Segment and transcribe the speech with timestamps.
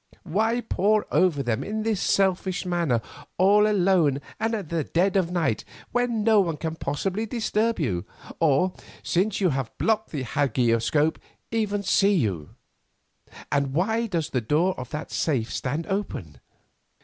[0.23, 3.01] Why pore over them in this selfish manner
[3.37, 8.05] all alone and at the dead of night when no one can possibly disturb you,
[8.39, 11.17] or, since you have blocked the hagioscope,
[11.51, 12.55] even see you?
[13.51, 16.39] And why does the door of that safe stand open?